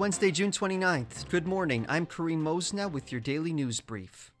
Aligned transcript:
Wednesday, 0.00 0.30
June 0.30 0.50
29th. 0.50 1.28
Good 1.28 1.46
morning. 1.46 1.84
I'm 1.86 2.06
Kareem 2.06 2.38
Mosna 2.38 2.90
with 2.90 3.12
your 3.12 3.20
daily 3.20 3.52
news 3.52 3.82
brief. 3.82 4.32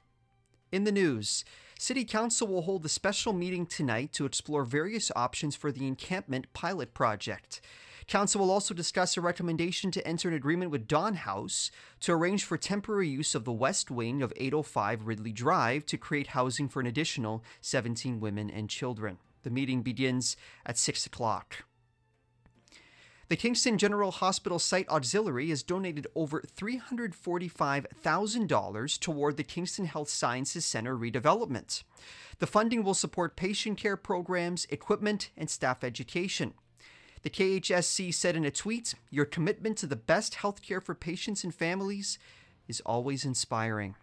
In 0.72 0.84
the 0.84 0.90
news, 0.90 1.44
City 1.78 2.02
Council 2.02 2.48
will 2.48 2.62
hold 2.62 2.82
a 2.86 2.88
special 2.88 3.34
meeting 3.34 3.66
tonight 3.66 4.10
to 4.14 4.24
explore 4.24 4.64
various 4.64 5.12
options 5.14 5.54
for 5.54 5.70
the 5.70 5.86
encampment 5.86 6.50
pilot 6.54 6.94
project. 6.94 7.60
Council 8.06 8.40
will 8.40 8.50
also 8.50 8.72
discuss 8.72 9.18
a 9.18 9.20
recommendation 9.20 9.90
to 9.90 10.08
enter 10.08 10.30
an 10.30 10.34
agreement 10.34 10.70
with 10.70 10.88
Dawn 10.88 11.12
House 11.12 11.70
to 12.00 12.14
arrange 12.14 12.42
for 12.42 12.56
temporary 12.56 13.10
use 13.10 13.34
of 13.34 13.44
the 13.44 13.52
west 13.52 13.90
wing 13.90 14.22
of 14.22 14.32
805 14.36 15.06
Ridley 15.06 15.32
Drive 15.32 15.84
to 15.84 15.98
create 15.98 16.28
housing 16.28 16.70
for 16.70 16.80
an 16.80 16.86
additional 16.86 17.44
17 17.60 18.18
women 18.18 18.48
and 18.48 18.70
children. 18.70 19.18
The 19.42 19.50
meeting 19.50 19.82
begins 19.82 20.38
at 20.64 20.78
6 20.78 21.04
o'clock. 21.04 21.64
The 23.30 23.36
Kingston 23.36 23.78
General 23.78 24.10
Hospital 24.10 24.58
Site 24.58 24.88
Auxiliary 24.88 25.50
has 25.50 25.62
donated 25.62 26.08
over 26.16 26.40
$345,000 26.40 28.98
toward 28.98 29.36
the 29.36 29.44
Kingston 29.44 29.84
Health 29.84 30.08
Sciences 30.08 30.66
Center 30.66 30.96
redevelopment. 30.96 31.84
The 32.40 32.48
funding 32.48 32.82
will 32.82 32.94
support 32.94 33.36
patient 33.36 33.78
care 33.78 33.96
programs, 33.96 34.66
equipment, 34.68 35.30
and 35.36 35.48
staff 35.48 35.84
education. 35.84 36.54
The 37.22 37.30
KHSC 37.30 38.12
said 38.12 38.34
in 38.34 38.44
a 38.44 38.50
tweet, 38.50 38.96
Your 39.10 39.26
commitment 39.26 39.78
to 39.78 39.86
the 39.86 39.94
best 39.94 40.34
health 40.34 40.60
care 40.60 40.80
for 40.80 40.96
patients 40.96 41.44
and 41.44 41.54
families 41.54 42.18
is 42.66 42.80
always 42.80 43.24
inspiring. 43.24 43.94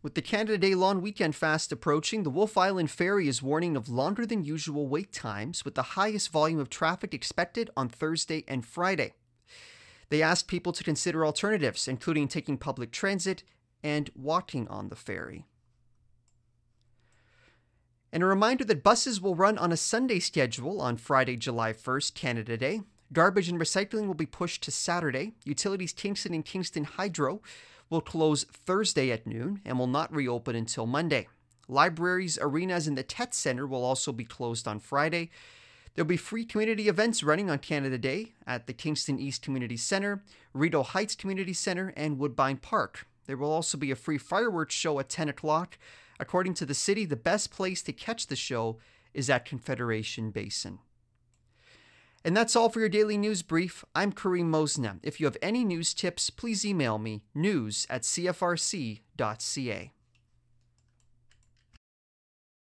With 0.00 0.14
the 0.14 0.22
Canada 0.22 0.58
Day 0.58 0.76
long 0.76 1.02
weekend 1.02 1.34
fast 1.34 1.72
approaching, 1.72 2.22
the 2.22 2.30
Wolfe 2.30 2.56
Island 2.56 2.88
Ferry 2.88 3.26
is 3.26 3.42
warning 3.42 3.76
of 3.76 3.88
longer 3.88 4.24
than 4.24 4.44
usual 4.44 4.86
wait 4.86 5.12
times, 5.12 5.64
with 5.64 5.74
the 5.74 5.82
highest 5.82 6.30
volume 6.30 6.60
of 6.60 6.70
traffic 6.70 7.12
expected 7.12 7.68
on 7.76 7.88
Thursday 7.88 8.44
and 8.46 8.64
Friday. 8.64 9.14
They 10.10 10.22
asked 10.22 10.46
people 10.46 10.72
to 10.72 10.84
consider 10.84 11.26
alternatives, 11.26 11.88
including 11.88 12.28
taking 12.28 12.58
public 12.58 12.92
transit 12.92 13.42
and 13.82 14.08
walking 14.14 14.68
on 14.68 14.88
the 14.88 14.96
ferry. 14.96 15.46
And 18.12 18.22
a 18.22 18.26
reminder 18.26 18.64
that 18.66 18.84
buses 18.84 19.20
will 19.20 19.34
run 19.34 19.58
on 19.58 19.72
a 19.72 19.76
Sunday 19.76 20.20
schedule 20.20 20.80
on 20.80 20.96
Friday, 20.96 21.36
July 21.36 21.72
1st, 21.72 22.14
Canada 22.14 22.56
Day. 22.56 22.82
Garbage 23.12 23.48
and 23.48 23.60
recycling 23.60 24.06
will 24.06 24.14
be 24.14 24.26
pushed 24.26 24.62
to 24.62 24.70
Saturday. 24.70 25.32
Utilities 25.44 25.92
Kingston 25.92 26.34
and 26.34 26.44
Kingston 26.44 26.84
Hydro 26.84 27.42
will 27.90 28.00
close 28.00 28.44
Thursday 28.44 29.10
at 29.10 29.26
noon 29.26 29.60
and 29.64 29.78
will 29.78 29.86
not 29.86 30.14
reopen 30.14 30.54
until 30.54 30.86
Monday. 30.86 31.28
Libraries, 31.68 32.38
arenas, 32.40 32.86
and 32.86 32.96
the 32.96 33.04
Tett 33.04 33.34
Center 33.34 33.66
will 33.66 33.84
also 33.84 34.12
be 34.12 34.24
closed 34.24 34.66
on 34.66 34.80
Friday. 34.80 35.30
There'll 35.94 36.06
be 36.06 36.16
free 36.16 36.44
community 36.44 36.88
events 36.88 37.22
running 37.22 37.50
on 37.50 37.58
Canada 37.58 37.98
Day 37.98 38.32
at 38.46 38.66
the 38.66 38.72
Kingston 38.72 39.18
East 39.18 39.42
Community 39.42 39.76
Center, 39.76 40.22
Rideau 40.54 40.82
Heights 40.82 41.14
Community 41.14 41.52
Center, 41.52 41.92
and 41.96 42.18
Woodbine 42.18 42.58
Park. 42.58 43.06
There 43.26 43.36
will 43.36 43.52
also 43.52 43.76
be 43.76 43.90
a 43.90 43.96
free 43.96 44.18
fireworks 44.18 44.74
show 44.74 44.98
at 45.00 45.08
10 45.08 45.28
o'clock. 45.28 45.76
According 46.20 46.54
to 46.54 46.66
the 46.66 46.74
city, 46.74 47.04
the 47.04 47.16
best 47.16 47.50
place 47.50 47.82
to 47.82 47.92
catch 47.92 48.28
the 48.28 48.36
show 48.36 48.78
is 49.12 49.28
at 49.28 49.44
Confederation 49.44 50.30
Basin. 50.30 50.78
And 52.24 52.36
that's 52.36 52.56
all 52.56 52.68
for 52.68 52.80
your 52.80 52.88
daily 52.88 53.16
news 53.16 53.42
brief. 53.42 53.84
I'm 53.94 54.12
Kareem 54.12 54.46
Mosna. 54.46 54.98
If 55.02 55.20
you 55.20 55.26
have 55.26 55.36
any 55.40 55.64
news 55.64 55.94
tips, 55.94 56.30
please 56.30 56.64
email 56.64 56.98
me 56.98 57.22
news 57.34 57.86
at 57.88 58.02
cfrc.ca. 58.02 59.92